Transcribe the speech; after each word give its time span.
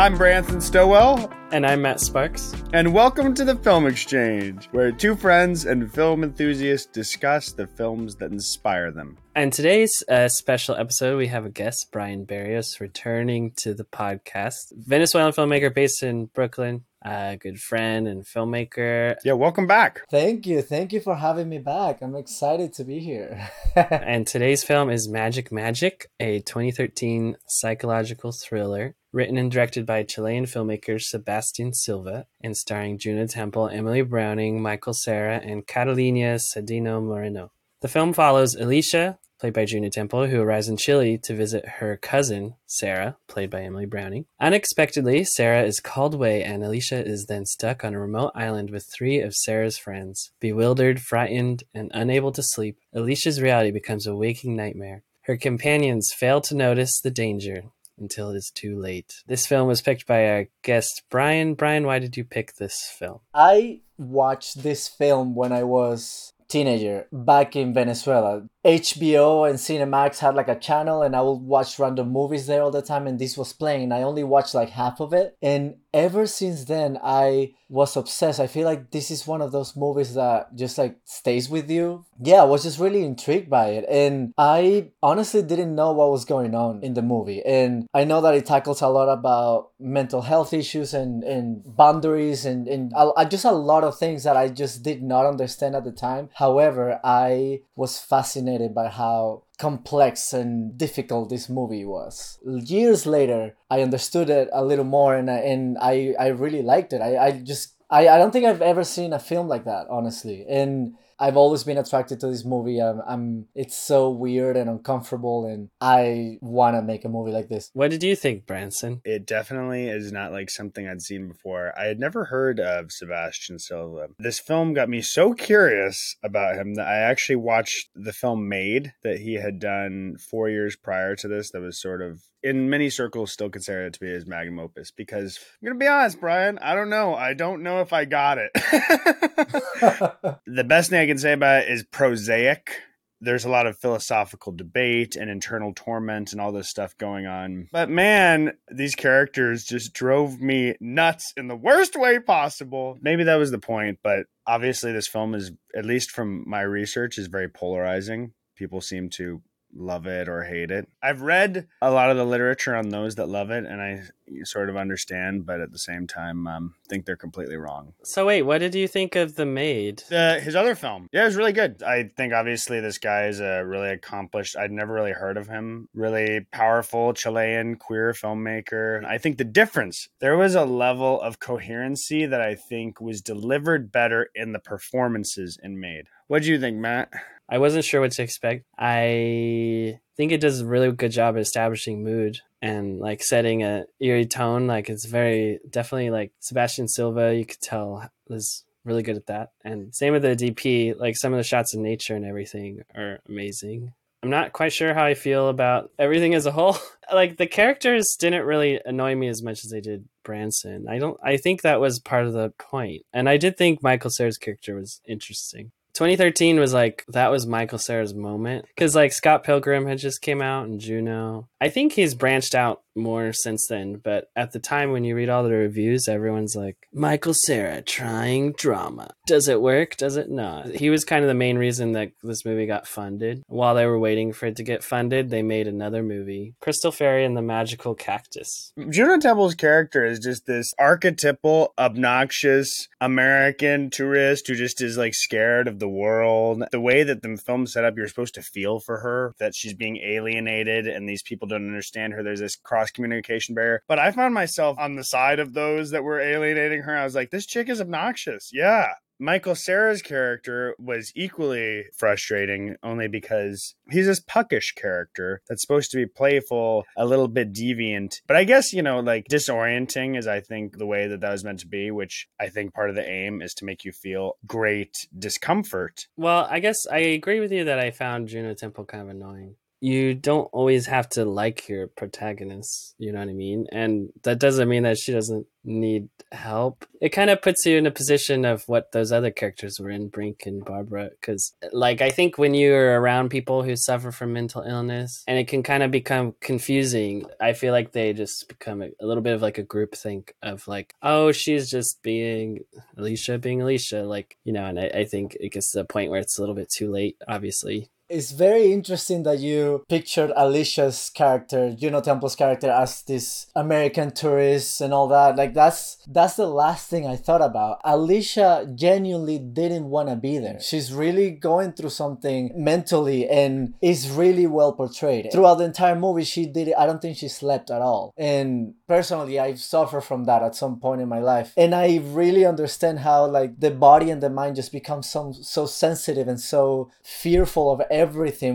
I'm 0.00 0.16
Branson 0.16 0.62
Stowell. 0.62 1.30
And 1.52 1.66
I'm 1.66 1.82
Matt 1.82 2.00
Sparks. 2.00 2.54
And 2.72 2.94
welcome 2.94 3.34
to 3.34 3.44
the 3.44 3.54
Film 3.54 3.86
Exchange, 3.86 4.66
where 4.72 4.90
two 4.92 5.14
friends 5.14 5.66
and 5.66 5.92
film 5.92 6.24
enthusiasts 6.24 6.86
discuss 6.86 7.52
the 7.52 7.66
films 7.66 8.16
that 8.16 8.32
inspire 8.32 8.90
them. 8.90 9.18
And 9.34 9.52
today's 9.52 9.92
uh, 10.08 10.28
special 10.28 10.74
episode, 10.74 11.18
we 11.18 11.26
have 11.26 11.44
a 11.44 11.50
guest, 11.50 11.92
Bryan 11.92 12.24
Berrios, 12.24 12.80
returning 12.80 13.52
to 13.56 13.74
the 13.74 13.84
podcast. 13.84 14.72
Venezuelan 14.74 15.32
filmmaker 15.32 15.74
based 15.74 16.02
in 16.02 16.26
Brooklyn, 16.26 16.86
a 17.04 17.36
good 17.36 17.60
friend 17.60 18.06
and 18.06 18.24
filmmaker. 18.24 19.16
Yeah, 19.24 19.34
welcome 19.34 19.66
back. 19.66 20.02
Thank 20.10 20.46
you. 20.46 20.62
Thank 20.62 20.92
you 20.92 21.00
for 21.00 21.16
having 21.16 21.48
me 21.48 21.58
back. 21.58 22.02
I'm 22.02 22.14
excited 22.14 22.72
to 22.74 22.84
be 22.84 22.98
here. 22.98 23.50
and 23.76 24.26
today's 24.26 24.64
film 24.64 24.90
is 24.90 25.08
Magic 25.08 25.50
Magic, 25.50 26.10
a 26.18 26.40
2013 26.40 27.36
psychological 27.46 28.32
thriller 28.32 28.94
written 29.12 29.36
and 29.36 29.50
directed 29.50 29.86
by 29.86 30.02
Chilean 30.02 30.44
filmmaker 30.44 31.00
Sebastian 31.00 31.72
Silva 31.72 32.26
and 32.42 32.56
starring 32.56 32.98
Juno 32.98 33.26
Temple, 33.26 33.68
Emily 33.68 34.02
Browning, 34.02 34.62
Michael 34.62 34.94
Cera, 34.94 35.40
and 35.42 35.66
Catalina 35.66 36.36
Sandino 36.36 37.02
Moreno. 37.02 37.50
The 37.80 37.88
film 37.88 38.12
follows 38.12 38.54
Alicia, 38.54 39.18
played 39.40 39.54
by 39.54 39.64
Juno 39.64 39.88
Temple, 39.88 40.26
who 40.26 40.40
arrives 40.40 40.68
in 40.68 40.76
Chile 40.76 41.18
to 41.24 41.34
visit 41.34 41.66
her 41.78 41.96
cousin, 41.96 42.54
Sarah, 42.66 43.16
played 43.26 43.50
by 43.50 43.62
Emily 43.62 43.86
Browning. 43.86 44.26
Unexpectedly, 44.38 45.24
Sarah 45.24 45.62
is 45.62 45.80
called 45.80 46.14
away, 46.14 46.44
and 46.44 46.62
Alicia 46.62 47.04
is 47.04 47.26
then 47.26 47.46
stuck 47.46 47.84
on 47.84 47.94
a 47.94 48.00
remote 48.00 48.32
island 48.34 48.70
with 48.70 48.86
three 48.94 49.20
of 49.20 49.34
Sarah's 49.34 49.78
friends. 49.78 50.30
Bewildered, 50.40 51.00
frightened, 51.00 51.64
and 51.74 51.90
unable 51.94 52.32
to 52.32 52.42
sleep, 52.42 52.78
Alicia's 52.92 53.40
reality 53.40 53.70
becomes 53.70 54.06
a 54.06 54.14
waking 54.14 54.54
nightmare. 54.54 55.02
Her 55.22 55.36
companions 55.36 56.10
fail 56.14 56.40
to 56.42 56.54
notice 56.54 57.00
the 57.00 57.10
danger 57.10 57.64
until 57.98 58.30
it 58.30 58.36
is 58.36 58.50
too 58.54 58.78
late. 58.78 59.12
This 59.26 59.46
film 59.46 59.68
was 59.68 59.82
picked 59.82 60.06
by 60.06 60.28
our 60.28 60.46
guest, 60.62 61.02
Bryan. 61.10 61.54
Bryan, 61.54 61.86
why 61.86 61.98
did 61.98 62.16
you 62.16 62.24
pick 62.24 62.54
this 62.54 62.76
film? 62.98 63.20
I 63.34 63.80
watched 63.98 64.62
this 64.62 64.88
film 64.88 65.34
when 65.34 65.52
I 65.52 65.62
was 65.62 66.32
teenager 66.48 67.06
back 67.12 67.54
in 67.54 67.72
Venezuela. 67.72 68.42
HBO 68.64 69.48
and 69.48 69.58
Cinemax 69.58 70.18
had 70.18 70.34
like 70.34 70.48
a 70.48 70.58
channel 70.58 71.02
and 71.02 71.16
I 71.16 71.22
would 71.22 71.40
watch 71.40 71.78
random 71.78 72.10
movies 72.10 72.46
there 72.46 72.62
all 72.62 72.70
the 72.70 72.82
time 72.82 73.06
and 73.06 73.18
this 73.18 73.36
was 73.36 73.52
playing. 73.52 73.92
I 73.92 74.02
only 74.02 74.24
watched 74.24 74.54
like 74.54 74.70
half 74.70 75.00
of 75.00 75.12
it. 75.12 75.36
And 75.40 75.76
ever 75.94 76.26
since 76.26 76.64
then 76.64 76.98
I 77.02 77.54
was 77.70 77.96
obsessed. 77.96 78.40
I 78.40 78.48
feel 78.48 78.66
like 78.66 78.90
this 78.90 79.10
is 79.10 79.26
one 79.26 79.40
of 79.40 79.52
those 79.52 79.76
movies 79.76 80.14
that 80.14 80.54
just 80.56 80.76
like 80.76 80.98
stays 81.04 81.48
with 81.48 81.70
you. 81.70 82.04
Yeah, 82.20 82.42
I 82.42 82.44
was 82.44 82.64
just 82.64 82.80
really 82.80 83.04
intrigued 83.04 83.48
by 83.48 83.68
it. 83.68 83.86
And 83.88 84.34
I 84.36 84.90
honestly 85.02 85.42
didn't 85.42 85.74
know 85.74 85.92
what 85.92 86.10
was 86.10 86.24
going 86.24 86.54
on 86.54 86.82
in 86.82 86.94
the 86.94 87.02
movie. 87.02 87.42
And 87.44 87.86
I 87.94 88.04
know 88.04 88.20
that 88.22 88.34
it 88.34 88.44
tackles 88.44 88.82
a 88.82 88.88
lot 88.88 89.08
about 89.08 89.70
mental 89.78 90.22
health 90.22 90.52
issues 90.52 90.92
and, 90.92 91.22
and 91.22 91.62
boundaries 91.64 92.44
and, 92.44 92.66
and 92.68 92.92
I, 92.94 93.24
just 93.24 93.44
a 93.44 93.52
lot 93.52 93.84
of 93.84 93.96
things 93.96 94.24
that 94.24 94.36
I 94.36 94.48
just 94.48 94.82
did 94.82 95.02
not 95.02 95.24
understand 95.24 95.76
at 95.76 95.84
the 95.84 95.92
time. 95.92 96.28
However, 96.34 97.00
I 97.04 97.62
was 97.76 97.98
fascinated 97.98 98.49
fascinated 98.50 98.74
by 98.74 98.88
how 98.88 99.42
complex 99.58 100.32
and 100.32 100.76
difficult 100.78 101.28
this 101.28 101.48
movie 101.48 101.84
was. 101.84 102.38
Years 102.44 103.06
later, 103.06 103.54
I 103.70 103.82
understood 103.82 104.30
it 104.30 104.48
a 104.52 104.64
little 104.64 104.84
more 104.84 105.14
and 105.14 105.30
I, 105.30 105.38
and 105.38 105.78
I, 105.80 106.14
I 106.18 106.28
really 106.28 106.62
liked 106.62 106.92
it. 106.92 107.00
I, 107.00 107.16
I 107.16 107.30
just 107.32 107.74
I, 107.90 108.08
I 108.08 108.18
don't 108.18 108.30
think 108.30 108.46
I've 108.46 108.62
ever 108.62 108.84
seen 108.84 109.12
a 109.12 109.18
film 109.18 109.48
like 109.48 109.64
that, 109.64 109.86
honestly. 109.90 110.46
And 110.48 110.94
I've 111.20 111.36
always 111.36 111.64
been 111.64 111.76
attracted 111.76 112.18
to 112.20 112.28
this 112.28 112.44
movie. 112.46 112.80
I'm, 112.80 113.02
I'm 113.06 113.46
it's 113.54 113.76
so 113.76 114.10
weird 114.10 114.56
and 114.56 114.70
uncomfortable, 114.70 115.44
and 115.44 115.68
I 115.80 116.38
want 116.40 116.76
to 116.76 116.82
make 116.82 117.04
a 117.04 117.10
movie 117.10 117.30
like 117.30 117.48
this. 117.48 117.70
What 117.74 117.90
did 117.90 118.02
you 118.02 118.16
think, 118.16 118.46
Branson? 118.46 119.02
It 119.04 119.26
definitely 119.26 119.88
is 119.88 120.10
not 120.12 120.32
like 120.32 120.48
something 120.48 120.88
I'd 120.88 121.02
seen 121.02 121.28
before. 121.28 121.78
I 121.78 121.84
had 121.84 122.00
never 122.00 122.24
heard 122.24 122.58
of 122.58 122.90
Sebastian 122.90 123.58
Silva. 123.58 124.08
This 124.18 124.40
film 124.40 124.72
got 124.72 124.88
me 124.88 125.02
so 125.02 125.34
curious 125.34 126.16
about 126.22 126.56
him 126.56 126.74
that 126.76 126.88
I 126.88 126.98
actually 126.98 127.36
watched 127.36 127.90
the 127.94 128.14
film 128.14 128.48
Maid 128.48 128.94
that 129.02 129.20
he 129.20 129.34
had 129.34 129.58
done 129.58 130.16
four 130.18 130.48
years 130.48 130.74
prior 130.74 131.14
to 131.16 131.28
this. 131.28 131.50
That 131.50 131.60
was 131.60 131.80
sort 131.80 132.00
of 132.00 132.22
in 132.42 132.70
many 132.70 132.88
circles 132.88 133.32
still 133.32 133.50
considered 133.50 133.86
it 133.86 133.92
to 133.94 134.00
be 134.00 134.06
his 134.06 134.26
magnum 134.26 134.58
opus 134.58 134.90
because 134.90 135.38
I'm 135.60 135.68
gonna 135.68 135.78
be 135.78 135.86
honest, 135.86 136.20
Bryan. 136.20 136.58
I 136.58 136.74
don't 136.74 136.88
know. 136.88 137.14
I 137.14 137.34
don't 137.34 137.62
know 137.62 137.80
if 137.80 137.92
I 137.92 138.06
got 138.06 138.38
it. 138.38 138.50
the 140.46 140.64
best 140.64 140.90
thing 140.90 141.00
I 141.00 141.06
can 141.10 141.18
say 141.18 141.32
about 141.32 141.64
it 141.64 141.70
is 141.70 141.84
prosaic. 141.84 142.72
There's 143.20 143.44
a 143.44 143.50
lot 143.50 143.66
of 143.66 143.76
philosophical 143.76 144.52
debate 144.52 145.14
and 145.14 145.30
internal 145.30 145.74
torment 145.74 146.32
and 146.32 146.40
all 146.40 146.52
this 146.52 146.70
stuff 146.70 146.96
going 146.96 147.26
on. 147.26 147.68
But 147.70 147.90
man, 147.90 148.52
these 148.70 148.94
characters 148.94 149.64
just 149.64 149.92
drove 149.92 150.40
me 150.40 150.74
nuts 150.80 151.34
in 151.36 151.48
the 151.48 151.56
worst 151.56 151.96
way 151.96 152.18
possible. 152.18 152.96
Maybe 153.02 153.24
that 153.24 153.36
was 153.36 153.50
the 153.50 153.58
point, 153.58 153.98
but 154.02 154.24
obviously 154.46 154.92
this 154.92 155.06
film 155.06 155.34
is 155.34 155.52
at 155.76 155.84
least 155.84 156.12
from 156.12 156.48
my 156.48 156.62
research 156.62 157.18
is 157.18 157.26
very 157.26 157.48
polarizing. 157.48 158.32
People 158.56 158.80
seem 158.80 159.10
to 159.10 159.42
love 159.74 160.06
it 160.06 160.28
or 160.28 160.42
hate 160.42 160.70
it. 160.70 160.88
I've 161.02 161.22
read 161.22 161.66
a 161.82 161.90
lot 161.90 162.10
of 162.10 162.16
the 162.16 162.24
literature 162.24 162.74
on 162.74 162.88
those 162.88 163.16
that 163.16 163.28
love 163.28 163.50
it, 163.50 163.64
and 163.64 163.80
I 163.80 164.02
sort 164.44 164.70
of 164.70 164.76
understand, 164.76 165.46
but 165.46 165.60
at 165.60 165.72
the 165.72 165.78
same 165.78 166.06
time, 166.06 166.46
um, 166.46 166.74
think 166.88 167.04
they're 167.04 167.16
completely 167.16 167.56
wrong. 167.56 167.92
So 168.04 168.26
wait, 168.26 168.42
what 168.42 168.58
did 168.58 168.74
you 168.74 168.86
think 168.88 169.16
of 169.16 169.34
The 169.34 169.46
Maid? 169.46 170.02
Uh, 170.10 170.38
his 170.38 170.56
other 170.56 170.74
film, 170.74 171.08
yeah, 171.12 171.22
it 171.22 171.26
was 171.26 171.36
really 171.36 171.52
good. 171.52 171.82
I 171.82 172.04
think 172.16 172.32
obviously 172.32 172.80
this 172.80 172.98
guy 172.98 173.26
is 173.26 173.40
a 173.40 173.62
really 173.64 173.90
accomplished. 173.90 174.56
I'd 174.56 174.72
never 174.72 174.92
really 174.92 175.12
heard 175.12 175.36
of 175.36 175.48
him. 175.48 175.88
Really 175.94 176.46
powerful 176.52 177.12
Chilean 177.12 177.76
queer 177.76 178.12
filmmaker. 178.12 179.04
I 179.04 179.18
think 179.18 179.38
the 179.38 179.44
difference 179.44 180.08
there 180.20 180.36
was 180.36 180.54
a 180.54 180.64
level 180.64 181.20
of 181.20 181.40
coherency 181.40 182.26
that 182.26 182.40
I 182.40 182.54
think 182.54 183.00
was 183.00 183.20
delivered 183.20 183.92
better 183.92 184.28
in 184.34 184.52
the 184.52 184.58
performances 184.58 185.58
in 185.62 185.80
Maid. 185.80 186.06
What 186.28 186.42
do 186.42 186.48
you 186.48 186.60
think, 186.60 186.76
Matt? 186.76 187.10
I 187.50 187.58
wasn't 187.58 187.84
sure 187.84 188.00
what 188.00 188.12
to 188.12 188.22
expect. 188.22 188.64
I 188.78 189.98
think 190.16 190.30
it 190.30 190.40
does 190.40 190.60
a 190.60 190.66
really 190.66 190.92
good 190.92 191.10
job 191.10 191.34
at 191.34 191.42
establishing 191.42 192.04
mood 192.04 192.38
and 192.62 193.00
like 193.00 193.22
setting 193.22 193.64
a 193.64 193.86
eerie 194.00 194.26
tone. 194.26 194.68
Like 194.68 194.88
it's 194.88 195.04
very 195.04 195.58
definitely 195.68 196.10
like 196.10 196.32
Sebastian 196.38 196.86
Silva. 196.86 197.34
You 197.34 197.44
could 197.44 197.60
tell 197.60 198.08
is 198.28 198.64
really 198.84 199.02
good 199.02 199.16
at 199.16 199.26
that. 199.26 199.50
And 199.64 199.94
same 199.94 200.12
with 200.12 200.22
the 200.22 200.36
DP. 200.36 200.96
Like 200.96 201.16
some 201.16 201.32
of 201.32 201.38
the 201.38 201.44
shots 201.44 201.74
in 201.74 201.82
nature 201.82 202.14
and 202.14 202.24
everything 202.24 202.82
are 202.94 203.18
amazing. 203.28 203.94
I'm 204.22 204.30
not 204.30 204.52
quite 204.52 204.72
sure 204.72 204.92
how 204.92 205.04
I 205.04 205.14
feel 205.14 205.48
about 205.48 205.90
everything 205.98 206.34
as 206.34 206.46
a 206.46 206.52
whole. 206.52 206.76
like 207.12 207.36
the 207.36 207.46
characters 207.46 208.16
didn't 208.18 208.44
really 208.44 208.78
annoy 208.84 209.14
me 209.14 209.28
as 209.28 209.42
much 209.42 209.64
as 209.64 209.70
they 209.70 209.80
did 209.80 210.06
Branson. 210.22 210.86
I 210.88 210.98
don't. 210.98 211.18
I 211.22 211.36
think 211.36 211.62
that 211.62 211.80
was 211.80 211.98
part 211.98 212.26
of 212.26 212.34
the 212.34 212.50
point. 212.50 213.02
And 213.12 213.28
I 213.28 213.38
did 213.38 213.56
think 213.56 213.82
Michael 213.82 214.10
Cera's 214.10 214.38
character 214.38 214.74
was 214.74 215.00
interesting. 215.06 215.72
2013 216.00 216.58
was 216.58 216.72
like 216.72 217.04
that 217.08 217.30
was 217.30 217.46
Michael 217.46 217.76
Cera's 217.76 218.14
moment 218.14 218.64
because 218.74 218.94
like 218.94 219.12
Scott 219.12 219.44
Pilgrim 219.44 219.86
had 219.86 219.98
just 219.98 220.22
came 220.22 220.40
out 220.40 220.66
and 220.66 220.80
Juno. 220.80 221.46
I 221.60 221.68
think 221.68 221.92
he's 221.92 222.14
branched 222.14 222.54
out 222.54 222.80
more 222.96 223.32
since 223.32 223.66
then, 223.68 224.00
but 224.02 224.30
at 224.36 224.52
the 224.52 224.58
time 224.58 224.92
when 224.92 225.04
you 225.04 225.14
read 225.14 225.28
all 225.28 225.44
the 225.44 225.50
reviews, 225.50 226.08
everyone's 226.08 226.54
like 226.56 226.76
Michael 226.92 227.34
Cera 227.34 227.82
trying 227.82 228.52
drama. 228.52 229.10
Does 229.26 229.48
it 229.48 229.60
work? 229.60 229.96
Does 229.96 230.16
it 230.16 230.30
not? 230.30 230.68
He 230.68 230.90
was 230.90 231.04
kind 231.04 231.24
of 231.24 231.28
the 231.28 231.34
main 231.34 231.58
reason 231.58 231.92
that 231.92 232.12
this 232.22 232.44
movie 232.44 232.66
got 232.66 232.86
funded. 232.86 233.42
While 233.46 233.74
they 233.74 233.86
were 233.86 233.98
waiting 233.98 234.32
for 234.32 234.46
it 234.46 234.56
to 234.56 234.62
get 234.62 234.82
funded, 234.82 235.30
they 235.30 235.42
made 235.42 235.68
another 235.68 236.02
movie, 236.02 236.54
Crystal 236.60 236.92
Fairy 236.92 237.24
and 237.24 237.36
the 237.36 237.42
Magical 237.42 237.94
Cactus. 237.94 238.72
Juno 238.88 239.18
Temple's 239.18 239.54
character 239.54 240.04
is 240.04 240.18
just 240.18 240.46
this 240.46 240.72
archetypal, 240.78 241.74
obnoxious 241.78 242.88
American 243.00 243.90
tourist 243.90 244.48
who 244.48 244.54
just 244.54 244.80
is 244.82 244.96
like 244.96 245.14
scared 245.14 245.68
of 245.68 245.78
the 245.78 245.88
world. 245.88 246.64
The 246.70 246.80
way 246.80 247.02
that 247.02 247.22
the 247.22 247.36
film 247.36 247.66
set 247.66 247.84
up, 247.84 247.96
you're 247.96 248.08
supposed 248.08 248.34
to 248.34 248.42
feel 248.42 248.80
for 248.80 248.98
her 248.98 249.34
that 249.38 249.54
she's 249.54 249.74
being 249.74 249.98
alienated 249.98 250.86
and 250.86 251.08
these 251.08 251.22
people 251.22 251.46
don't 251.46 251.66
understand 251.66 252.12
her. 252.14 252.22
There's 252.22 252.40
this 252.40 252.56
cross 252.56 252.79
communication 252.88 253.54
barrier. 253.54 253.82
But 253.86 253.98
I 253.98 254.12
found 254.12 254.32
myself 254.32 254.78
on 254.78 254.96
the 254.96 255.04
side 255.04 255.38
of 255.38 255.52
those 255.52 255.90
that 255.90 256.04
were 256.04 256.20
alienating 256.20 256.82
her. 256.82 256.96
I 256.96 257.04
was 257.04 257.14
like, 257.14 257.30
this 257.30 257.44
chick 257.44 257.68
is 257.68 257.80
obnoxious. 257.80 258.50
Yeah. 258.52 258.92
Michael 259.22 259.54
Cera's 259.54 260.00
character 260.00 260.74
was 260.78 261.12
equally 261.14 261.84
frustrating 261.94 262.76
only 262.82 263.06
because 263.06 263.74
he's 263.90 264.06
this 264.06 264.18
puckish 264.18 264.72
character 264.72 265.42
that's 265.46 265.60
supposed 265.60 265.90
to 265.90 265.98
be 265.98 266.06
playful, 266.06 266.84
a 266.96 267.04
little 267.04 267.28
bit 267.28 267.52
deviant. 267.52 268.22
But 268.26 268.38
I 268.38 268.44
guess, 268.44 268.72
you 268.72 268.82
know, 268.82 269.00
like 269.00 269.26
disorienting 269.30 270.16
is, 270.16 270.26
I 270.26 270.40
think, 270.40 270.78
the 270.78 270.86
way 270.86 271.06
that 271.06 271.20
that 271.20 271.32
was 271.32 271.44
meant 271.44 271.60
to 271.60 271.66
be, 271.66 271.90
which 271.90 272.28
I 272.40 272.48
think 272.48 272.72
part 272.72 272.88
of 272.88 272.96
the 272.96 273.06
aim 273.06 273.42
is 273.42 273.52
to 273.54 273.66
make 273.66 273.84
you 273.84 273.92
feel 273.92 274.38
great 274.46 274.96
discomfort. 275.16 276.06
Well, 276.16 276.48
I 276.50 276.60
guess 276.60 276.86
I 276.90 277.00
agree 277.00 277.40
with 277.40 277.52
you 277.52 277.64
that 277.64 277.78
I 277.78 277.90
found 277.90 278.28
Juno 278.28 278.54
Temple 278.54 278.86
kind 278.86 279.02
of 279.02 279.10
annoying 279.10 279.56
you 279.80 280.14
don't 280.14 280.48
always 280.52 280.86
have 280.86 281.08
to 281.10 281.24
like 281.24 281.68
your 281.68 281.86
protagonist, 281.86 282.94
you 282.98 283.12
know 283.12 283.18
what 283.18 283.28
I 283.28 283.32
mean? 283.32 283.66
And 283.72 284.10
that 284.22 284.38
doesn't 284.38 284.68
mean 284.68 284.82
that 284.82 284.98
she 284.98 285.12
doesn't 285.12 285.46
need 285.64 286.08
help. 286.32 286.84
It 287.00 287.10
kind 287.10 287.30
of 287.30 287.40
puts 287.40 287.64
you 287.64 287.78
in 287.78 287.86
a 287.86 287.90
position 287.90 288.44
of 288.44 288.62
what 288.66 288.92
those 288.92 289.10
other 289.10 289.30
characters 289.30 289.78
were 289.80 289.90
in, 289.90 290.08
Brink 290.08 290.44
and 290.44 290.62
Barbara. 290.62 291.10
Because, 291.18 291.54
like, 291.72 292.02
I 292.02 292.10
think 292.10 292.36
when 292.36 292.52
you're 292.52 293.00
around 293.00 293.30
people 293.30 293.62
who 293.62 293.74
suffer 293.74 294.10
from 294.10 294.34
mental 294.34 294.62
illness 294.62 295.24
and 295.26 295.38
it 295.38 295.48
can 295.48 295.62
kind 295.62 295.82
of 295.82 295.90
become 295.90 296.34
confusing, 296.40 297.24
I 297.40 297.54
feel 297.54 297.72
like 297.72 297.92
they 297.92 298.12
just 298.12 298.48
become 298.48 298.82
a, 298.82 298.90
a 299.00 299.06
little 299.06 299.22
bit 299.22 299.34
of 299.34 299.42
like 299.42 299.58
a 299.58 299.62
group 299.62 299.94
think 299.94 300.34
of 300.42 300.68
like, 300.68 300.94
oh, 301.02 301.32
she's 301.32 301.70
just 301.70 302.02
being 302.02 302.60
Alicia 302.98 303.38
being 303.38 303.62
Alicia. 303.62 304.02
Like, 304.02 304.36
you 304.44 304.52
know, 304.52 304.66
and 304.66 304.78
I, 304.78 304.86
I 304.88 305.04
think 305.04 305.36
it 305.40 305.52
gets 305.52 305.72
to 305.72 305.78
the 305.78 305.84
point 305.84 306.10
where 306.10 306.20
it's 306.20 306.38
a 306.38 306.42
little 306.42 306.54
bit 306.54 306.68
too 306.70 306.90
late, 306.90 307.16
obviously 307.26 307.90
it's 308.10 308.32
very 308.32 308.72
interesting 308.72 309.22
that 309.22 309.38
you 309.38 309.84
pictured 309.88 310.32
Alicia's 310.36 311.10
character, 311.10 311.72
Juno 311.72 312.00
Temple's 312.00 312.34
character, 312.34 312.70
as 312.70 313.02
this 313.02 313.46
American 313.54 314.10
tourist 314.10 314.80
and 314.80 314.92
all 314.92 315.06
that. 315.08 315.36
Like 315.36 315.54
that's 315.54 315.98
that's 316.08 316.34
the 316.34 316.46
last 316.46 316.90
thing 316.90 317.06
I 317.06 317.16
thought 317.16 317.40
about. 317.40 317.80
Alicia 317.84 318.70
genuinely 318.74 319.38
didn't 319.38 319.86
want 319.86 320.08
to 320.08 320.16
be 320.16 320.38
there. 320.38 320.60
She's 320.60 320.92
really 320.92 321.30
going 321.30 321.72
through 321.72 321.90
something 321.90 322.50
mentally 322.54 323.28
and 323.28 323.74
is 323.80 324.10
really 324.10 324.46
well 324.46 324.72
portrayed. 324.72 325.30
Throughout 325.32 325.56
the 325.56 325.64
entire 325.64 325.96
movie, 325.96 326.24
she 326.24 326.46
did 326.46 326.68
it. 326.68 326.74
I 326.76 326.86
don't 326.86 327.00
think 327.00 327.16
she 327.16 327.28
slept 327.28 327.70
at 327.70 327.80
all. 327.80 328.12
And 328.16 328.74
personally, 328.90 329.38
I've 329.38 329.60
suffered 329.60 330.00
from 330.00 330.24
that 330.24 330.42
at 330.42 330.56
some 330.56 330.80
point 330.80 331.00
in 331.00 331.08
my 331.08 331.20
life. 331.20 331.54
And 331.56 331.72
I 331.76 332.00
really 332.02 332.44
understand 332.44 332.98
how 332.98 333.24
like 333.38 333.60
the 333.60 333.70
body 333.70 334.10
and 334.10 334.20
the 334.20 334.30
mind 334.40 334.56
just 334.56 334.72
become 334.72 335.02
so 335.02 335.22
so 335.58 335.62
sensitive 335.66 336.26
and 336.26 336.40
so 336.40 336.90
fearful 337.22 337.70
of 337.70 337.80
everything 338.04 338.54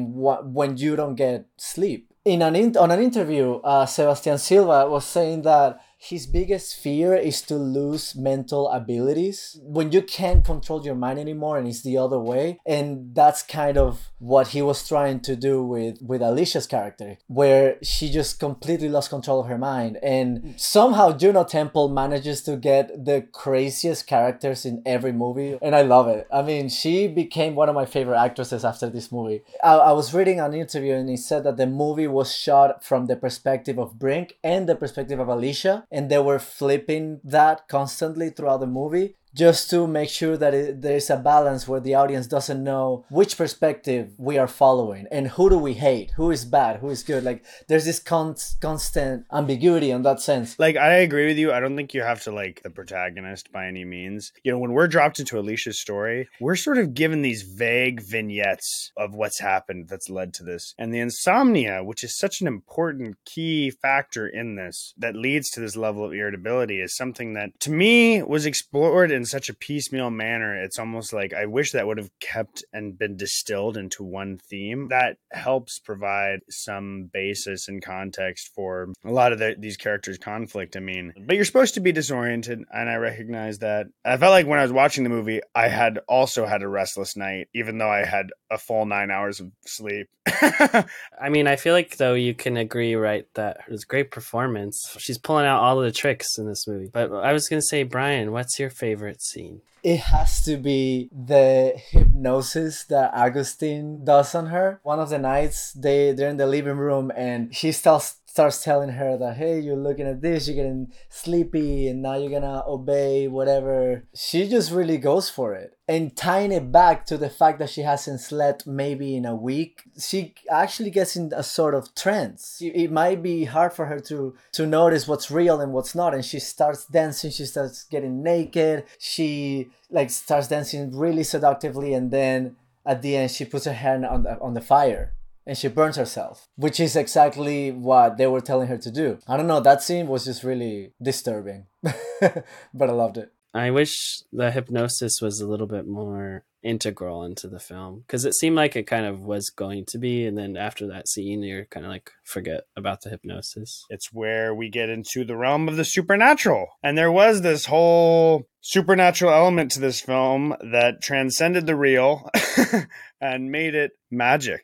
when 0.58 0.76
you 0.76 0.98
don't 1.00 1.16
get 1.16 1.46
sleep. 1.56 2.02
In 2.26 2.42
an 2.42 2.56
in- 2.56 2.76
on 2.84 2.92
an 2.92 3.02
interview, 3.10 3.46
uh, 3.64 3.86
Sebastian 3.86 4.38
Silva 4.38 4.90
was 4.90 5.06
saying 5.06 5.44
that 5.44 5.80
his 6.10 6.28
biggest 6.28 6.76
fear 6.76 7.16
is 7.16 7.42
to 7.42 7.56
lose 7.56 8.16
mental 8.16 8.70
abilities 8.70 9.60
when 9.64 9.92
you 9.92 10.04
can't 10.04 10.46
control 10.46 10.86
your 10.86 10.94
mind 10.94 11.18
anymore 11.18 11.58
and 11.58 11.68
it's 11.68 11.82
the 11.82 11.98
other 11.98 12.20
way. 12.20 12.60
And 12.66 13.16
that's 13.16 13.42
kind 13.42 13.76
of 13.78 14.12
what 14.20 14.50
he 14.50 14.62
was 14.62 14.88
trying 14.88 15.20
to 15.22 15.36
do 15.36 15.64
with 15.64 16.02
with 16.02 16.22
alicia's 16.22 16.68
character 16.68 17.18
where 17.28 17.78
she 17.82 18.12
just 18.12 18.40
completely 18.40 18.88
lost 18.88 19.10
control 19.10 19.40
of 19.40 19.48
her 19.48 19.58
mind. 19.58 19.98
And 20.04 20.54
somehow 20.58 21.18
juno 21.18 21.44
temple 21.44 21.90
manages 21.90 22.44
to 22.44 22.56
get 22.56 23.06
the 23.06 23.28
craziest 23.32 24.06
characters 24.06 24.64
in 24.66 24.84
every 24.86 25.12
movie 25.12 25.58
and 25.62 25.76
i 25.76 25.82
love 25.82 26.08
it. 26.08 26.28
I 26.32 26.44
mean 26.44 26.70
she 26.70 27.08
became 27.08 27.56
one 27.56 27.70
of 27.70 27.76
my 27.76 27.86
favorite 27.86 28.20
actresses 28.20 28.64
after 28.64 28.90
this 28.92 29.12
movie. 29.12 29.42
I, 29.64 29.74
I 29.90 29.92
was 29.94 30.14
reading 30.14 30.40
an 30.40 30.54
interview 30.54 30.94
and 30.94 31.10
he 31.10 31.18
said 31.18 31.44
that 31.46 31.58
the 31.58 31.66
movie 31.66 32.08
was 32.08 32.32
shot 32.32 32.84
from 32.84 33.08
the 33.08 33.16
perspective 33.16 33.80
of 33.80 33.98
brink 33.98 34.38
and 34.44 34.70
the 34.70 34.76
perspective 34.76 35.20
of 35.20 35.28
alicia 35.28 35.86
and 35.96 36.12
they 36.12 36.20
were 36.20 36.40
flipping 36.40 37.22
that 37.24 37.68
constantly 37.70 38.30
throughout 38.30 38.60
the 38.60 38.68
movie 38.68 39.16
just 39.36 39.70
to 39.70 39.86
make 39.86 40.10
sure 40.10 40.38
that 40.38 40.54
it, 40.54 40.82
there's 40.82 41.10
a 41.10 41.18
balance 41.18 41.68
where 41.68 41.82
the 41.82 41.94
audience 41.94 42.26
doesn't 42.26 42.64
know 42.64 43.06
which 43.10 43.38
perspective 43.38 44.14
we 44.18 44.38
are 44.38 44.48
following 44.48 45.06
and 45.12 45.28
who 45.28 45.50
do 45.50 45.58
we 45.58 45.74
hate 45.74 46.12
who 46.16 46.32
is 46.32 46.46
bad 46.46 46.80
who 46.80 46.90
is 46.90 47.04
good. 47.04 47.24
Like 47.24 47.44
there's 47.68 47.86
this 47.86 48.00
con- 48.00 48.36
constant 48.62 49.26
ambiguity 49.32 49.92
in 49.92 50.04
that 50.04 50.22
sense. 50.22 50.58
Like 50.58 50.78
i 50.78 50.94
agree 50.94 51.28
with 51.28 51.38
you. 51.38 51.52
I 51.52 51.60
don't 51.60 51.76
think 51.76 51.94
you 51.94 52.02
have 52.02 52.24
to 52.24 52.32
like 52.32 52.64
the 52.64 52.70
protagonist 52.70 53.52
by 53.52 53.68
any 53.68 53.84
means. 53.84 54.32
You 54.44 54.52
know 54.52 54.58
when 54.58 54.72
we're 54.72 54.88
dropped 54.88 55.20
into 55.20 55.38
alicia's 55.38 55.80
story 55.80 56.30
we're 56.40 56.56
sort 56.56 56.78
of 56.78 56.94
given 56.94 57.22
these 57.22 57.44
vague 57.44 58.02
vignettes 58.02 58.92
of 58.98 59.14
what's 59.14 59.40
happened 59.40 59.90
that's 59.90 60.10
led 60.10 60.34
to 60.36 60.44
this. 60.44 60.74
And 60.78 60.94
the 60.94 61.00
insomnia 61.00 61.84
which 61.84 62.04
is 62.04 62.18
such 62.18 62.40
an 62.40 62.48
important 62.48 63.18
key 63.26 63.70
factor 63.70 64.28
in 64.28 64.56
this 64.56 64.94
that 64.98 65.16
leads 65.16 65.50
to 65.52 65.60
this 65.60 65.76
level 65.76 66.06
of 66.06 66.14
irritability 66.14 66.80
is 66.80 66.96
something 66.96 67.34
that 67.34 67.60
to 67.60 67.72
me 67.72 68.24
was 68.24 68.46
explored 68.46 69.12
in 69.12 69.25
such 69.30 69.50
a 69.50 69.54
piecemeal 69.54 70.10
manner. 70.10 70.56
It's 70.56 70.80
almost 70.80 71.14
like 71.14 71.34
I 71.34 71.46
wish 71.46 71.72
that 71.72 71.88
would 71.88 71.98
have 71.98 72.12
kept 72.20 72.64
and 72.74 72.98
been 72.98 73.18
distilled 73.18 73.78
into 73.78 74.04
one 74.04 74.38
theme. 74.50 74.88
That 74.90 75.18
helps 75.32 75.80
provide 75.80 76.40
some 76.50 77.10
basis 77.12 77.68
and 77.68 77.84
context 77.84 78.52
for 78.56 78.90
a 79.04 79.12
lot 79.12 79.34
of 79.34 79.40
the, 79.40 79.56
these 79.58 79.78
characters' 79.78 80.18
conflict. 80.18 80.76
I 80.76 80.80
mean, 80.80 81.14
but 81.18 81.36
you're 81.36 81.46
supposed 81.46 81.76
to 81.76 81.80
be 81.80 81.92
disoriented, 81.92 82.64
and 82.72 82.90
I 82.90 82.96
recognize 82.96 83.60
that. 83.60 83.88
I 84.04 84.18
felt 84.18 84.32
like 84.32 84.48
when 84.48 84.60
I 84.60 84.64
was 84.64 84.72
watching 84.72 85.04
the 85.04 85.10
movie, 85.10 85.42
I 85.54 85.68
had 85.68 86.00
also 86.08 86.46
had 86.46 86.62
a 86.62 86.68
restless 86.68 87.16
night, 87.16 87.48
even 87.54 87.78
though 87.78 87.90
I 87.90 88.06
had 88.06 88.32
a 88.50 88.58
full 88.58 88.86
nine 88.86 89.12
hours 89.12 89.40
of 89.40 89.52
sleep. 89.66 90.08
I 90.28 91.30
mean, 91.30 91.48
I 91.48 91.56
feel 91.56 91.74
like 91.74 91.98
though 91.98 92.14
you 92.14 92.34
can 92.34 92.58
agree, 92.58 92.96
right, 92.96 93.28
that 93.36 93.58
it 93.68 93.72
was 93.72 93.86
great 93.86 94.12
performance. 94.12 94.96
She's 94.98 95.18
pulling 95.18 95.46
out 95.46 95.62
all 95.62 95.80
of 95.80 95.86
the 95.86 95.92
tricks 95.92 96.38
in 96.38 96.48
this 96.48 96.68
movie. 96.68 96.90
But 96.92 97.12
I 97.12 97.34
was 97.34 97.48
gonna 97.48 97.62
say, 97.62 97.84
Bryan, 97.84 98.32
what's 98.32 98.60
your 98.60 98.70
favorite 98.70 99.15
scene? 99.22 99.62
It 99.84 100.00
has 100.00 100.42
to 100.44 100.58
be 100.58 101.10
the 101.12 101.80
hypnosis 102.16 102.86
that 102.86 103.12
Agustin 103.14 104.04
does 104.04 104.34
on 104.36 104.48
her. 104.48 104.80
One 104.84 105.00
of 105.00 105.10
the 105.10 105.20
nights 105.20 105.74
they 105.74 106.14
they're 106.14 106.30
in 106.30 106.38
the 106.38 106.48
living 106.48 106.78
room 106.78 107.12
and 107.16 107.54
she 107.54 107.72
starts 107.72 108.18
starts 108.26 108.62
telling 108.62 108.90
her 108.90 109.18
that 109.18 109.38
hey 109.38 109.58
you're 109.58 109.78
looking 109.78 110.06
at 110.06 110.22
this 110.22 110.46
you're 110.46 110.58
getting 110.58 110.92
sleepy 111.08 111.88
and 111.88 112.02
now 112.02 112.16
you're 112.18 112.30
gonna 112.30 112.64
obey 112.68 113.28
whatever. 113.28 114.04
She 114.14 114.50
just 114.50 114.72
really 114.72 114.98
goes 114.98 115.30
for 115.30 115.54
it. 115.54 115.72
And 115.88 116.18
tying 116.18 116.52
it 116.52 116.72
back 116.72 117.06
to 117.06 117.18
the 117.18 117.30
fact 117.30 117.60
that 117.60 117.70
she 117.70 117.82
hasn't 117.82 118.20
slept 118.20 118.66
maybe 118.66 119.16
in 119.16 119.26
a 119.26 119.36
week 119.36 119.84
she 120.00 120.34
actually 120.52 120.90
gets 120.90 121.16
in 121.16 121.32
a 121.36 121.44
sort 121.44 121.76
of 121.76 121.94
trance. 121.96 122.58
It 122.62 122.92
might 122.92 123.22
be 123.22 123.46
hard 123.46 123.74
for 123.74 123.86
her 123.86 124.00
to 124.02 124.36
to 124.54 124.66
notice 124.66 125.08
what's 125.08 125.32
real 125.32 125.62
and 125.62 125.72
what's 125.72 125.96
not 125.96 126.14
and 126.14 126.26
she 126.26 126.40
starts 126.40 126.86
dancing 126.86 127.32
she 127.32 127.46
starts 127.46 127.84
getting 127.84 128.24
naked 128.24 128.84
she 129.00 129.70
like 129.90 130.10
starts 130.10 130.48
dancing 130.48 130.96
really 130.96 131.24
seductively 131.24 131.94
and 131.94 132.05
then 132.12 132.56
at 132.86 133.02
the 133.02 133.16
end 133.16 133.32
she 133.32 133.46
puts 133.46 133.66
her 133.66 133.74
hand 133.74 134.06
on 134.06 134.24
the, 134.24 134.40
on 134.40 134.54
the 134.54 134.62
fire 134.62 135.14
and 135.48 135.58
she 135.58 135.68
burns 135.68 135.96
herself, 135.96 136.48
which 136.56 136.80
is 136.80 136.96
exactly 136.96 137.72
what 137.72 138.18
they 138.18 138.28
were 138.28 138.42
telling 138.42 138.68
her 138.68 138.78
to 138.78 138.92
do. 138.92 139.20
I 139.28 139.38
don't 139.38 139.48
know, 139.48 139.60
that 139.60 139.84
scene 139.84 140.08
was 140.08 140.26
just 140.26 140.44
really 140.44 140.94
disturbing, 141.02 141.68
but 142.22 142.90
I 142.90 142.92
loved 142.92 143.18
it. 143.18 143.32
I 143.54 143.72
wish 143.72 144.22
the 144.34 144.52
hypnosis 144.52 145.22
was 145.22 145.40
a 145.40 145.48
little 145.48 145.68
bit 145.68 145.88
more 145.88 146.44
integral 146.62 147.24
into 147.24 147.48
the 147.48 147.60
film 147.60 148.02
because 148.02 148.26
it 148.26 148.34
seemed 148.34 148.56
like 148.56 148.76
it 148.76 148.88
kind 148.88 149.06
of 149.06 149.22
was 149.22 149.52
going 149.52 149.86
to 149.86 150.00
be 150.00 150.26
and 150.26 150.36
then 150.36 150.58
after 150.58 150.88
that 150.88 151.08
scene 151.08 151.44
you're 151.44 151.66
kind 151.66 151.86
of 151.86 151.92
like 151.92 152.10
forget 152.24 152.62
about 152.76 153.02
the 153.02 153.10
hypnosis 153.12 153.86
it's 153.92 154.12
where 154.12 154.54
we 154.54 154.68
get 154.68 154.90
into 154.90 155.24
the 155.24 155.38
realm 155.38 155.68
of 155.68 155.76
the 155.76 155.86
supernatural 155.86 156.68
and 156.82 156.98
there 156.98 157.12
was 157.12 157.44
this 157.44 157.68
whole 157.68 158.48
supernatural 158.68 159.32
element 159.32 159.70
to 159.72 159.80
this 159.80 160.02
film 160.02 160.56
that 160.72 161.00
transcended 161.00 161.68
the 161.68 161.76
real 161.76 162.28
and 163.22 163.52
made 163.52 163.76
it 163.76 163.92
magic 164.10 164.64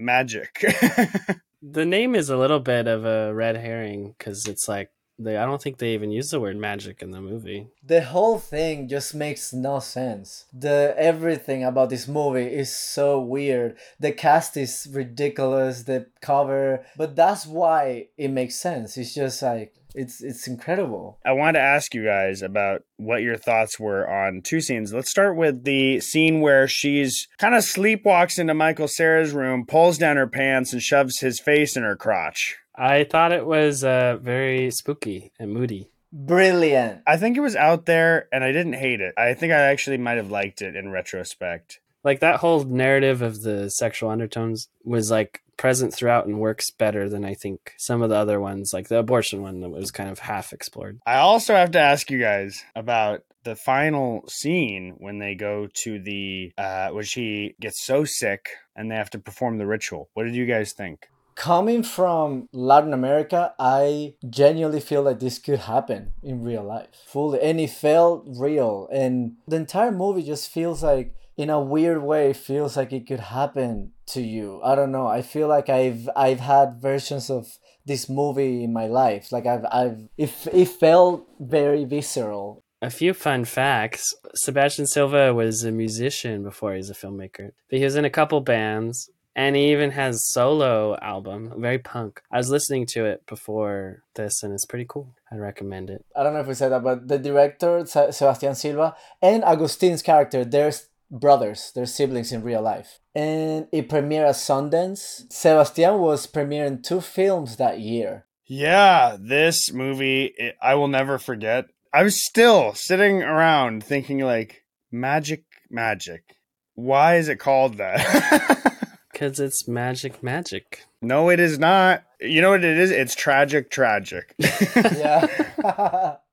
magic. 0.00 0.64
the 1.62 1.84
name 1.84 2.14
is 2.14 2.30
a 2.30 2.36
little 2.36 2.60
bit 2.60 2.88
of 2.88 3.04
a 3.04 3.32
red 3.34 3.56
herring 3.56 4.14
because 4.16 4.46
it's 4.46 4.66
like 4.66 4.90
they 5.18 5.36
I 5.36 5.44
don't 5.44 5.60
think 5.60 5.76
they 5.76 5.92
even 5.92 6.10
use 6.10 6.30
the 6.30 6.40
word 6.40 6.56
magic 6.56 7.02
in 7.02 7.10
the 7.10 7.20
movie. 7.20 7.68
The 7.84 8.02
whole 8.02 8.38
thing 8.38 8.88
just 8.88 9.14
makes 9.14 9.52
no 9.52 9.78
sense. 9.78 10.46
The 10.50 10.94
everything 10.96 11.62
about 11.62 11.90
this 11.90 12.08
movie 12.08 12.46
is 12.46 12.74
so 12.74 13.20
weird. 13.20 13.76
The 13.98 14.12
cast 14.12 14.56
is 14.56 14.88
ridiculous, 14.90 15.82
the 15.82 16.06
cover, 16.22 16.86
but 16.96 17.16
that's 17.16 17.46
why 17.46 18.06
it 18.16 18.28
makes 18.28 18.56
sense. 18.56 18.96
It's 18.96 19.14
just 19.14 19.42
like 19.42 19.74
it's 19.94 20.22
it's 20.22 20.46
incredible. 20.46 21.18
I 21.24 21.32
wanted 21.32 21.58
to 21.58 21.64
ask 21.64 21.94
you 21.94 22.04
guys 22.04 22.42
about 22.42 22.82
what 22.96 23.22
your 23.22 23.36
thoughts 23.36 23.78
were 23.78 24.08
on 24.08 24.42
two 24.42 24.60
scenes. 24.60 24.92
Let's 24.92 25.10
start 25.10 25.36
with 25.36 25.64
the 25.64 26.00
scene 26.00 26.40
where 26.40 26.68
she's 26.68 27.28
kind 27.38 27.54
of 27.54 27.62
sleepwalks 27.62 28.38
into 28.38 28.54
Michael 28.54 28.88
Cera's 28.88 29.32
room, 29.32 29.66
pulls 29.66 29.98
down 29.98 30.16
her 30.16 30.26
pants, 30.26 30.72
and 30.72 30.82
shoves 30.82 31.20
his 31.20 31.40
face 31.40 31.76
in 31.76 31.82
her 31.82 31.96
crotch. 31.96 32.58
I 32.74 33.04
thought 33.04 33.32
it 33.32 33.46
was 33.46 33.84
uh, 33.84 34.18
very 34.20 34.70
spooky 34.70 35.32
and 35.38 35.52
moody. 35.52 35.90
Brilliant. 36.12 37.02
I 37.06 37.16
think 37.16 37.36
it 37.36 37.40
was 37.40 37.54
out 37.54 37.86
there, 37.86 38.26
and 38.32 38.42
I 38.42 38.52
didn't 38.52 38.72
hate 38.72 39.00
it. 39.00 39.14
I 39.16 39.34
think 39.34 39.52
I 39.52 39.60
actually 39.60 39.98
might 39.98 40.16
have 40.16 40.30
liked 40.30 40.60
it 40.60 40.74
in 40.74 40.90
retrospect. 40.90 41.80
Like 42.04 42.20
that 42.20 42.40
whole 42.40 42.64
narrative 42.64 43.22
of 43.22 43.42
the 43.42 43.70
sexual 43.70 44.10
undertones 44.10 44.68
was 44.84 45.10
like 45.10 45.42
present 45.56 45.92
throughout 45.92 46.26
and 46.26 46.40
works 46.40 46.70
better 46.70 47.08
than 47.08 47.22
I 47.24 47.34
think 47.34 47.74
some 47.76 48.00
of 48.00 48.08
the 48.08 48.16
other 48.16 48.40
ones, 48.40 48.72
like 48.72 48.88
the 48.88 48.98
abortion 48.98 49.42
one 49.42 49.60
that 49.60 49.68
was 49.68 49.90
kind 49.90 50.08
of 50.08 50.20
half 50.20 50.54
explored. 50.54 50.98
I 51.06 51.16
also 51.16 51.54
have 51.54 51.72
to 51.72 51.78
ask 51.78 52.10
you 52.10 52.18
guys 52.18 52.64
about 52.74 53.24
the 53.44 53.56
final 53.56 54.24
scene 54.26 54.96
when 54.98 55.18
they 55.18 55.34
go 55.34 55.66
to 55.72 55.98
the 55.98 56.52
uh 56.58 56.88
when 56.90 57.04
she 57.04 57.54
gets 57.60 57.82
so 57.82 58.04
sick 58.04 58.50
and 58.74 58.90
they 58.90 58.94
have 58.94 59.10
to 59.10 59.18
perform 59.18 59.58
the 59.58 59.66
ritual. 59.66 60.08
What 60.14 60.24
did 60.24 60.34
you 60.34 60.46
guys 60.46 60.72
think? 60.72 61.08
Coming 61.34 61.82
from 61.82 62.48
Latin 62.52 62.92
America, 62.92 63.54
I 63.58 64.14
genuinely 64.28 64.80
feel 64.80 65.02
like 65.02 65.20
this 65.20 65.38
could 65.38 65.60
happen 65.60 66.12
in 66.22 66.42
real 66.42 66.64
life. 66.64 66.88
Fully. 67.06 67.40
And 67.40 67.60
it 67.60 67.70
felt 67.70 68.24
real. 68.26 68.88
And 68.92 69.36
the 69.46 69.56
entire 69.56 69.92
movie 69.92 70.22
just 70.22 70.50
feels 70.50 70.82
like 70.82 71.14
in 71.40 71.48
a 71.48 71.58
weird 71.58 72.02
way 72.02 72.34
feels 72.34 72.76
like 72.76 72.92
it 72.92 73.06
could 73.06 73.20
happen 73.20 73.92
to 74.08 74.20
you. 74.20 74.60
I 74.62 74.74
don't 74.74 74.92
know. 74.92 75.06
I 75.06 75.22
feel 75.22 75.48
like 75.48 75.70
I've 75.70 76.06
I've 76.14 76.40
had 76.40 76.82
versions 76.82 77.30
of 77.30 77.46
this 77.86 78.10
movie 78.10 78.62
in 78.62 78.74
my 78.74 78.86
life. 78.86 79.32
Like 79.32 79.46
I've 79.46 79.64
I've 79.72 80.08
it, 80.18 80.30
it 80.52 80.68
felt 80.68 81.26
very 81.40 81.86
visceral. 81.86 82.62
A 82.82 82.90
few 82.90 83.14
fun 83.14 83.46
facts. 83.46 84.14
Sebastian 84.34 84.86
Silva 84.86 85.32
was 85.32 85.64
a 85.64 85.72
musician 85.72 86.42
before 86.42 86.72
he 86.72 86.78
was 86.78 86.90
a 86.90 86.94
filmmaker. 86.94 87.52
But 87.70 87.78
he 87.78 87.84
was 87.84 87.96
in 87.96 88.04
a 88.04 88.10
couple 88.10 88.42
bands 88.42 89.10
and 89.34 89.56
he 89.56 89.72
even 89.72 89.92
has 89.92 90.28
solo 90.30 90.98
album, 91.00 91.54
very 91.56 91.78
punk. 91.78 92.20
I 92.30 92.36
was 92.36 92.50
listening 92.50 92.84
to 92.86 93.06
it 93.06 93.24
before 93.26 94.02
this 94.14 94.42
and 94.42 94.52
it's 94.52 94.66
pretty 94.66 94.86
cool. 94.86 95.14
I 95.32 95.36
recommend 95.36 95.88
it. 95.88 96.04
I 96.14 96.22
don't 96.22 96.34
know 96.34 96.40
if 96.40 96.46
we 96.46 96.54
said 96.54 96.72
that, 96.72 96.82
but 96.82 97.08
the 97.08 97.18
director 97.18 97.86
Sebastian 97.86 98.54
Silva 98.54 98.94
and 99.22 99.44
Agustin's 99.44 100.02
character, 100.02 100.44
they're 100.44 100.72
brothers, 101.10 101.72
they're 101.74 101.86
siblings 101.86 102.32
in 102.32 102.42
real 102.42 102.62
life. 102.62 103.00
And 103.14 103.66
it 103.72 103.88
premiered 103.88 104.28
at 104.28 104.34
Sundance. 104.36 105.30
Sebastian 105.32 105.98
was 105.98 106.26
premiering 106.26 106.82
two 106.82 107.00
films 107.00 107.56
that 107.56 107.80
year. 107.80 108.26
Yeah, 108.46 109.16
this 109.20 109.72
movie 109.72 110.34
I 110.60 110.74
will 110.74 110.88
never 110.88 111.18
forget. 111.18 111.66
I'm 111.92 112.10
still 112.10 112.74
sitting 112.74 113.22
around 113.22 113.84
thinking 113.84 114.20
like 114.20 114.64
magic 114.90 115.44
magic. 115.70 116.36
Why 116.74 117.16
is 117.16 117.28
it 117.28 117.38
called 117.38 117.76
that? 117.78 118.88
Cuz 119.14 119.38
it's 119.38 119.68
magic 119.68 120.22
magic. 120.22 120.84
No, 121.02 121.30
it 121.30 121.40
is 121.40 121.58
not. 121.58 122.04
You 122.20 122.42
know 122.42 122.50
what 122.50 122.64
it 122.64 122.76
is? 122.76 122.90
It's 122.90 123.14
tragic 123.14 123.70
tragic. 123.70 124.34
yeah. 124.38 125.26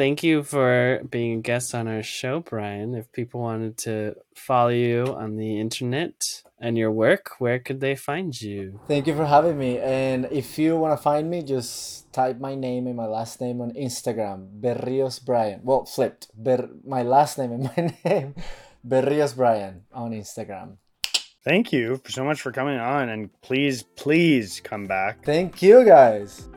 Thank 0.00 0.22
you 0.22 0.42
for 0.42 1.02
being 1.10 1.40
a 1.40 1.42
guest 1.42 1.74
on 1.74 1.86
our 1.86 2.02
show, 2.02 2.40
Bryan. 2.40 2.94
If 2.94 3.12
people 3.12 3.42
wanted 3.42 3.76
to 3.84 4.14
follow 4.34 4.70
you 4.70 5.04
on 5.04 5.36
the 5.36 5.60
internet 5.60 6.42
and 6.58 6.78
your 6.78 6.90
work, 6.90 7.32
where 7.38 7.58
could 7.58 7.80
they 7.80 7.96
find 7.96 8.32
you? 8.40 8.80
Thank 8.88 9.06
you 9.06 9.14
for 9.14 9.26
having 9.26 9.58
me. 9.58 9.78
And 9.78 10.26
if 10.30 10.58
you 10.58 10.78
want 10.78 10.96
to 10.96 11.02
find 11.02 11.28
me, 11.28 11.42
just 11.42 12.10
type 12.14 12.40
my 12.40 12.54
name 12.54 12.86
and 12.86 12.96
my 12.96 13.04
last 13.04 13.42
name 13.42 13.60
on 13.60 13.72
Instagram, 13.72 14.62
Berrios 14.62 15.22
Bryan. 15.22 15.60
Well, 15.64 15.84
flipped. 15.84 16.30
Ber- 16.34 16.70
my 16.82 17.02
last 17.02 17.36
name 17.36 17.52
and 17.52 17.64
my 17.76 17.94
name, 18.02 18.34
Berrios 18.82 19.36
Bryan 19.36 19.82
on 19.92 20.12
Instagram. 20.12 20.78
Thank 21.44 21.74
you 21.74 22.00
so 22.08 22.24
much 22.24 22.40
for 22.40 22.52
coming 22.52 22.78
on, 22.78 23.10
and 23.10 23.28
please, 23.42 23.82
please 23.82 24.62
come 24.64 24.86
back. 24.86 25.22
Thank 25.26 25.60
you, 25.60 25.84
guys. 25.84 26.48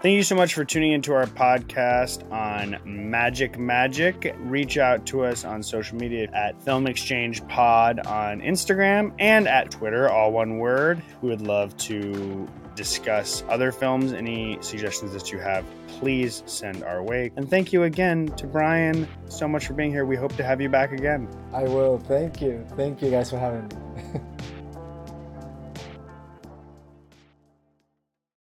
Thank 0.00 0.14
you 0.14 0.22
so 0.22 0.36
much 0.36 0.54
for 0.54 0.64
tuning 0.64 0.92
into 0.92 1.12
our 1.12 1.26
podcast 1.26 2.30
on 2.30 2.78
Magic 2.84 3.58
Magic. 3.58 4.32
Reach 4.38 4.78
out 4.78 5.04
to 5.06 5.24
us 5.24 5.44
on 5.44 5.60
social 5.60 5.98
media 5.98 6.28
at 6.32 6.62
Film 6.62 6.86
Exchange 6.86 7.44
Pod 7.48 8.06
on 8.06 8.40
Instagram 8.40 9.12
and 9.18 9.48
at 9.48 9.72
Twitter, 9.72 10.08
all 10.08 10.30
one 10.30 10.58
word. 10.58 11.02
We 11.20 11.30
would 11.30 11.40
love 11.40 11.76
to 11.78 12.48
discuss 12.76 13.42
other 13.48 13.72
films. 13.72 14.12
Any 14.12 14.56
suggestions 14.60 15.12
that 15.14 15.32
you 15.32 15.40
have, 15.40 15.64
please 15.88 16.44
send 16.46 16.84
our 16.84 17.02
way. 17.02 17.32
And 17.34 17.50
thank 17.50 17.72
you 17.72 17.82
again 17.82 18.28
to 18.36 18.46
Bryan 18.46 19.08
so 19.28 19.48
much 19.48 19.66
for 19.66 19.74
being 19.74 19.90
here. 19.90 20.04
We 20.06 20.14
hope 20.14 20.36
to 20.36 20.44
have 20.44 20.60
you 20.60 20.68
back 20.68 20.92
again. 20.92 21.28
I 21.52 21.64
will. 21.64 21.98
Thank 21.98 22.40
you. 22.40 22.64
Thank 22.76 23.02
you 23.02 23.10
guys 23.10 23.30
for 23.30 23.38
having 23.38 23.66
me. 23.66 24.20